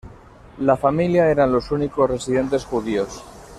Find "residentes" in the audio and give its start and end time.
2.09-2.65